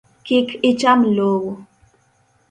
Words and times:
Kik 0.25 0.47
icham 0.69 0.99
lowo. 1.17 1.51